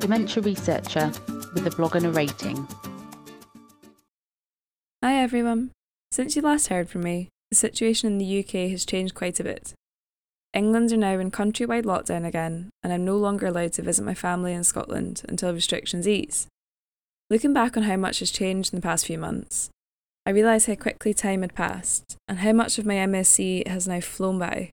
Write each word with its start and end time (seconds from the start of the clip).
dementia 0.00 0.42
researcher 0.42 1.12
with 1.52 1.66
a 1.66 1.76
blog 1.76 1.94
and 1.94 2.06
a 2.06 2.10
rating. 2.10 2.66
Hi 5.04 5.16
everyone. 5.16 5.72
Since 6.10 6.34
you 6.34 6.42
last 6.42 6.68
heard 6.68 6.88
from 6.88 7.02
me, 7.02 7.28
the 7.50 7.56
situation 7.56 8.10
in 8.10 8.18
the 8.18 8.40
UK 8.40 8.70
has 8.70 8.86
changed 8.86 9.14
quite 9.14 9.38
a 9.38 9.44
bit. 9.44 9.74
England 10.54 10.90
are 10.90 10.96
now 10.96 11.18
in 11.18 11.30
countrywide 11.30 11.84
lockdown 11.84 12.26
again, 12.26 12.70
and 12.82 12.94
I'm 12.94 13.04
no 13.04 13.16
longer 13.16 13.46
allowed 13.46 13.74
to 13.74 13.82
visit 13.82 14.04
my 14.04 14.14
family 14.14 14.54
in 14.54 14.64
Scotland 14.64 15.22
until 15.28 15.52
restrictions 15.52 16.08
ease. 16.08 16.48
Looking 17.28 17.52
back 17.52 17.76
on 17.76 17.82
how 17.82 17.96
much 17.96 18.20
has 18.20 18.30
changed 18.30 18.72
in 18.72 18.78
the 18.78 18.82
past 18.82 19.06
few 19.06 19.18
months, 19.18 19.68
I 20.24 20.30
realise 20.30 20.64
how 20.64 20.76
quickly 20.76 21.12
time 21.12 21.42
had 21.42 21.54
passed 21.54 22.16
and 22.26 22.38
how 22.38 22.52
much 22.52 22.78
of 22.78 22.86
my 22.86 22.94
MSc 22.94 23.68
has 23.68 23.86
now 23.86 24.00
flown 24.00 24.38
by. 24.38 24.70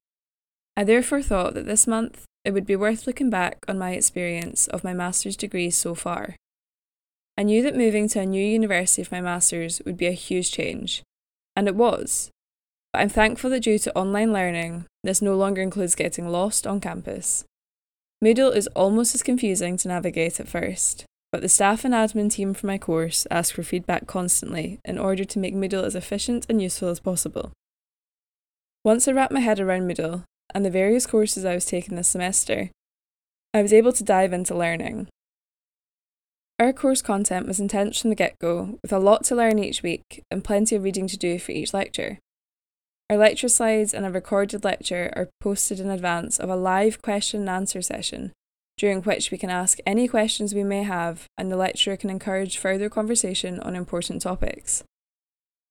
I 0.78 0.86
therefore 0.86 1.22
thought 1.22 1.54
that 1.56 1.66
this 1.66 1.86
month 1.86 2.24
it 2.48 2.54
would 2.54 2.66
be 2.66 2.78
worth 2.78 3.06
looking 3.06 3.30
back 3.30 3.66
on 3.68 3.78
my 3.78 3.92
experience 3.92 4.68
of 4.68 4.82
my 4.82 4.94
master's 4.94 5.36
degree 5.36 5.70
so 5.70 5.94
far. 5.94 6.38
I 7.38 7.44
knew 7.44 7.62
that 7.62 7.76
moving 7.76 8.08
to 8.08 8.22
a 8.22 8.26
new 8.26 8.42
university 8.42 9.04
for 9.04 9.16
my 9.16 9.20
master's 9.20 9.82
would 9.86 9.98
be 9.98 10.08
a 10.08 10.14
huge 10.14 10.50
change, 10.50 11.04
and 11.58 11.68
it 11.68 11.76
was. 11.76 12.30
But 12.94 13.02
I'm 13.02 13.10
thankful 13.10 13.50
that 13.50 13.64
due 13.64 13.78
to 13.80 13.98
online 13.98 14.32
learning, 14.32 14.86
this 15.04 15.22
no 15.22 15.36
longer 15.36 15.62
includes 15.62 15.94
getting 15.94 16.30
lost 16.30 16.66
on 16.66 16.80
campus. 16.80 17.44
Moodle 18.24 18.56
is 18.56 18.68
almost 18.68 19.14
as 19.14 19.24
confusing 19.24 19.76
to 19.76 19.90
navigate 19.90 20.40
at 20.40 20.48
first, 20.48 21.04
but 21.34 21.42
the 21.42 21.50
staff 21.50 21.84
and 21.84 21.94
admin 21.94 22.32
team 22.32 22.54
for 22.54 22.68
my 22.68 22.78
course 22.78 23.28
ask 23.30 23.54
for 23.54 23.62
feedback 23.62 24.08
constantly 24.08 24.80
in 24.86 24.98
order 24.98 25.26
to 25.26 25.40
make 25.40 25.54
Moodle 25.54 25.84
as 25.84 25.96
efficient 25.96 26.46
and 26.48 26.62
useful 26.62 26.88
as 26.88 27.02
possible. 27.02 27.52
Once 28.86 29.06
I 29.06 29.12
wrapped 29.12 29.34
my 29.34 29.42
head 29.42 29.60
around 29.60 29.90
Moodle 29.92 30.24
and 30.58 30.66
the 30.66 30.72
various 30.72 31.06
courses 31.06 31.46
I 31.46 31.54
was 31.54 31.66
taking 31.66 31.96
this 31.96 32.08
semester, 32.08 32.72
I 33.54 33.62
was 33.62 33.72
able 33.72 33.94
to 33.94 34.04
dive 34.04 34.34
into 34.34 34.58
learning. 34.58 35.08
Our 36.58 36.74
course 36.74 37.04
content 37.04 37.46
was 37.46 37.60
intense 37.60 38.02
from 38.02 38.10
the 38.10 38.16
get 38.16 38.40
go, 38.42 38.80
with 38.82 38.92
a 38.92 38.98
lot 38.98 39.24
to 39.26 39.36
learn 39.36 39.60
each 39.60 39.84
week 39.84 40.24
and 40.32 40.44
plenty 40.44 40.76
of 40.76 40.82
reading 40.82 41.08
to 41.10 41.16
do 41.16 41.38
for 41.38 41.52
each 41.52 41.76
lecture. 41.76 42.18
Our 43.08 43.18
lecture 43.18 43.50
slides 43.50 43.94
and 43.94 44.04
a 44.04 44.10
recorded 44.10 44.64
lecture 44.64 45.14
are 45.16 45.30
posted 45.40 45.80
in 45.80 45.92
advance 45.92 46.40
of 46.40 46.50
a 46.50 46.56
live 46.56 47.04
question 47.04 47.42
and 47.42 47.50
answer 47.52 47.84
session 47.84 48.32
during 48.80 49.04
which 49.04 49.30
we 49.30 49.38
can 49.38 49.52
ask 49.52 49.78
any 49.86 50.08
questions 50.08 50.56
we 50.56 50.64
may 50.64 50.82
have 50.82 51.28
and 51.38 51.52
the 51.52 51.56
lecturer 51.56 51.98
can 51.98 52.10
encourage 52.10 52.58
further 52.58 52.90
conversation 52.90 53.60
on 53.60 53.76
important 53.76 54.24
topics. 54.24 54.84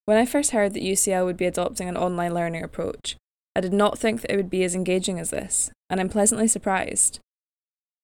When 0.04 0.16
I 0.16 0.26
first 0.26 0.52
heard 0.52 0.74
that 0.74 0.82
UCL 0.84 1.24
would 1.24 1.36
be 1.36 1.46
adopting 1.46 1.88
an 1.88 1.96
online 1.96 2.34
learning 2.34 2.62
approach, 2.62 3.16
I 3.56 3.60
did 3.60 3.72
not 3.72 3.98
think 3.98 4.20
that 4.20 4.30
it 4.30 4.36
would 4.36 4.50
be 4.50 4.64
as 4.64 4.74
engaging 4.74 5.18
as 5.18 5.30
this, 5.30 5.70
and 5.88 5.98
I'm 5.98 6.10
pleasantly 6.10 6.46
surprised. 6.46 7.20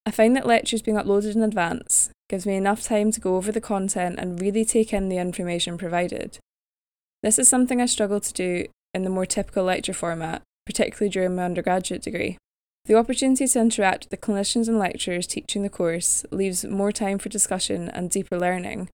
I 0.07 0.11
find 0.11 0.35
that 0.35 0.47
lectures 0.47 0.81
being 0.81 0.97
uploaded 0.97 1.37
in 1.37 1.43
advance 1.43 2.09
gives 2.31 2.47
me 2.47 2.57
enough 2.57 2.83
time 2.83 3.13
to 3.13 3.21
go 3.21 3.37
over 3.37 3.53
the 3.53 3.61
content 3.61 4.19
and 4.19 4.41
really 4.41 4.65
take 4.65 4.95
in 4.95 5.11
the 5.11 5.19
information 5.19 5.77
provided. 5.77 6.39
This 7.23 7.39
is 7.39 7.49
something 7.49 7.83
I 7.83 7.87
struggle 7.87 8.19
to 8.19 8.33
do 8.33 8.67
in 8.95 9.05
the 9.05 9.11
more 9.11 9.27
typical 9.27 9.65
lecture 9.65 9.93
format, 9.93 10.41
particularly 10.65 11.11
during 11.11 11.37
my 11.37 11.45
undergraduate 11.45 12.01
degree. 12.01 12.39
The 12.87 12.97
opportunity 12.97 13.47
to 13.47 13.61
interact 13.61 14.05
with 14.05 14.11
the 14.11 14.27
clinicians 14.27 14.69
and 14.69 14.79
lecturers 14.79 15.27
teaching 15.27 15.63
the 15.63 15.69
course 15.69 16.25
leaves 16.31 16.65
more 16.65 16.93
time 16.93 17.19
for 17.19 17.29
discussion 17.29 17.91
and 17.91 18.09
deeper 18.09 18.39
learning, 18.39 18.89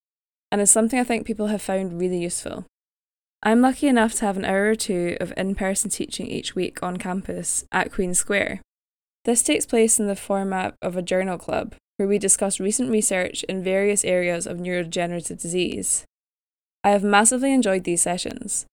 and 0.50 0.60
is 0.60 0.72
something 0.72 0.98
I 0.98 1.04
think 1.04 1.24
people 1.24 1.46
have 1.46 1.62
found 1.62 2.00
really 2.00 2.18
useful. 2.18 2.66
I'm 3.42 3.60
lucky 3.60 3.86
enough 3.86 4.14
to 4.14 4.24
have 4.26 4.36
an 4.36 4.44
hour 4.44 4.70
or 4.70 4.74
two 4.74 5.16
of 5.20 5.32
in 5.36 5.54
person 5.54 5.90
teaching 5.90 6.26
each 6.26 6.56
week 6.56 6.82
on 6.82 6.96
campus 6.96 7.64
at 7.70 7.92
Queen 7.92 8.12
Square. 8.12 8.62
This 9.24 9.42
takes 9.42 9.64
place 9.64 10.00
in 10.00 10.08
the 10.08 10.16
format 10.16 10.74
of 10.82 10.96
a 10.96 11.02
journal 11.02 11.38
club, 11.38 11.76
where 11.98 12.08
we 12.08 12.18
discuss 12.18 12.58
recent 12.58 12.90
research 12.90 13.44
in 13.44 13.62
various 13.62 14.04
areas 14.04 14.46
of 14.46 14.58
neurodegenerative 14.58 15.40
disease. 15.40 16.04
I 16.82 16.90
have 16.90 17.04
massively 17.04 17.52
enjoyed 17.52 17.84
these 17.84 18.02
sessions. 18.02 18.66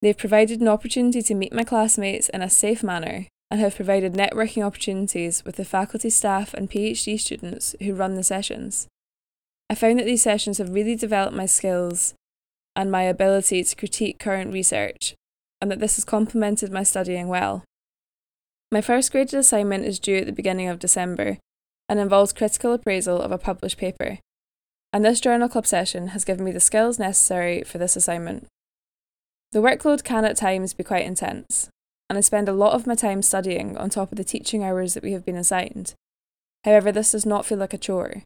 They've 0.00 0.18
provided 0.18 0.60
an 0.60 0.68
opportunity 0.68 1.22
to 1.22 1.34
meet 1.34 1.52
my 1.52 1.62
classmates 1.62 2.28
in 2.28 2.42
a 2.42 2.50
safe 2.50 2.82
manner 2.82 3.26
and 3.52 3.60
have 3.60 3.76
provided 3.76 4.14
networking 4.14 4.64
opportunities 4.64 5.44
with 5.44 5.56
the 5.56 5.64
faculty, 5.64 6.10
staff, 6.10 6.54
and 6.54 6.68
PhD 6.68 7.20
students 7.20 7.76
who 7.80 7.94
run 7.94 8.16
the 8.16 8.24
sessions. 8.24 8.88
I 9.70 9.76
found 9.76 10.00
that 10.00 10.06
these 10.06 10.22
sessions 10.22 10.58
have 10.58 10.70
really 10.70 10.96
developed 10.96 11.36
my 11.36 11.46
skills 11.46 12.14
and 12.74 12.90
my 12.90 13.02
ability 13.02 13.62
to 13.64 13.76
critique 13.76 14.18
current 14.18 14.52
research, 14.52 15.14
and 15.60 15.70
that 15.70 15.80
this 15.80 15.96
has 15.96 16.04
complemented 16.04 16.72
my 16.72 16.82
studying 16.82 17.28
well. 17.28 17.64
My 18.70 18.80
first 18.80 19.12
graded 19.12 19.34
assignment 19.34 19.84
is 19.84 19.98
due 19.98 20.18
at 20.18 20.26
the 20.26 20.32
beginning 20.32 20.68
of 20.68 20.78
December 20.78 21.38
and 21.88 22.00
involves 22.00 22.32
critical 22.32 22.72
appraisal 22.72 23.20
of 23.20 23.30
a 23.30 23.38
published 23.38 23.78
paper, 23.78 24.18
and 24.92 25.04
this 25.04 25.20
journal 25.20 25.48
club 25.48 25.66
session 25.66 26.08
has 26.08 26.24
given 26.24 26.44
me 26.44 26.52
the 26.52 26.60
skills 26.60 26.98
necessary 26.98 27.62
for 27.62 27.78
this 27.78 27.96
assignment. 27.96 28.46
The 29.52 29.60
workload 29.60 30.04
can 30.04 30.24
at 30.24 30.36
times 30.36 30.72
be 30.72 30.84
quite 30.84 31.04
intense, 31.04 31.68
and 32.08 32.16
I 32.16 32.22
spend 32.22 32.48
a 32.48 32.54
lot 32.54 32.72
of 32.72 32.86
my 32.86 32.94
time 32.94 33.20
studying 33.20 33.76
on 33.76 33.90
top 33.90 34.10
of 34.10 34.16
the 34.16 34.24
teaching 34.24 34.64
hours 34.64 34.94
that 34.94 35.02
we 35.02 35.12
have 35.12 35.24
been 35.26 35.36
assigned. 35.36 35.94
However, 36.64 36.92
this 36.92 37.12
does 37.12 37.26
not 37.26 37.44
feel 37.44 37.58
like 37.58 37.74
a 37.74 37.78
chore. 37.78 38.22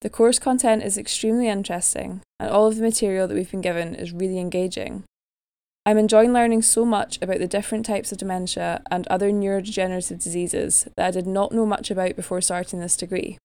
The 0.00 0.10
course 0.10 0.38
content 0.38 0.82
is 0.82 0.96
extremely 0.96 1.48
interesting, 1.48 2.22
and 2.38 2.50
all 2.50 2.66
of 2.66 2.76
the 2.76 2.82
material 2.82 3.28
that 3.28 3.34
we've 3.34 3.50
been 3.50 3.60
given 3.60 3.94
is 3.94 4.12
really 4.12 4.38
engaging. 4.38 5.04
I'm 5.84 5.98
enjoying 5.98 6.32
learning 6.32 6.62
so 6.62 6.86
much 6.86 7.18
about 7.20 7.38
the 7.38 7.46
different 7.46 7.84
types 7.84 8.10
of 8.10 8.18
dementia 8.18 8.82
and 8.90 9.06
other 9.08 9.30
neurodegenerative 9.30 10.22
diseases 10.22 10.88
that 10.96 11.06
I 11.06 11.10
did 11.10 11.26
not 11.26 11.52
know 11.52 11.66
much 11.66 11.90
about 11.90 12.16
before 12.16 12.40
starting 12.40 12.80
this 12.80 12.96
degree. 12.96 13.36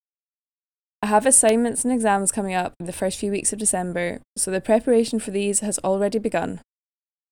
I 1.01 1.07
have 1.07 1.25
assignments 1.25 1.83
and 1.83 1.93
exams 1.93 2.31
coming 2.31 2.55
up 2.55 2.73
in 2.79 2.85
the 2.85 2.93
first 2.93 3.19
few 3.19 3.31
weeks 3.31 3.51
of 3.51 3.59
December, 3.59 4.21
so 4.37 4.49
the 4.49 4.61
preparation 4.61 5.19
for 5.19 5.31
these 5.31 5.59
has 5.59 5.77
already 5.79 6.19
begun. 6.19 6.61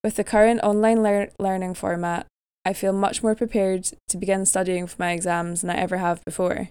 With 0.04 0.16
the 0.16 0.24
current 0.26 0.60
online 0.64 1.02
lear- 1.02 1.32
learning 1.40 1.76
format, 1.76 2.28
I 2.66 2.74
feel 2.74 2.94
much 2.94 3.24
more 3.24 3.36
prepared 3.36 3.90
to 4.10 4.18
begin 4.18 4.46
studying 4.46 4.86
for 4.86 4.98
my 5.00 5.12
exams 5.14 5.62
than 5.62 5.70
I 5.70 5.78
ever 5.78 5.98
have 5.98 6.24
before. 6.26 6.70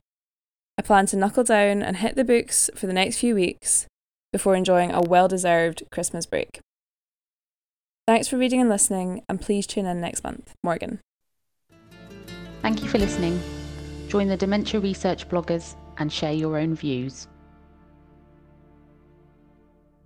I 0.79 0.83
plan 0.83 1.07
to 1.07 1.17
knuckle 1.17 1.45
down 1.45 1.83
and 1.83 1.99
hit 1.99 2.17
the 2.17 2.25
books 2.25 2.71
for 2.75 2.87
the 2.87 2.93
next 2.93 3.19
few 3.19 3.35
weeks 3.35 3.87
before 4.33 4.55
enjoying 4.55 4.91
a 4.91 5.01
well 5.01 5.29
deserved 5.29 5.83
Christmas 5.91 6.27
break. 6.27 6.61
Thanks 8.07 8.27
for 8.27 8.37
reading 8.37 8.61
and 8.61 8.71
listening, 8.71 9.23
and 9.29 9.41
please 9.41 9.67
tune 9.67 9.87
in 9.87 10.01
next 10.01 10.25
month. 10.25 10.55
Morgan. 10.63 11.01
Thank 12.63 12.83
you 12.83 12.89
for 12.89 12.99
listening. 12.99 13.41
Join 14.09 14.29
the 14.29 14.37
dementia 14.37 14.81
research 14.81 15.29
bloggers 15.29 15.77
and 15.99 16.13
share 16.13 16.33
your 16.33 16.59
own 16.59 16.75
views. 16.75 17.29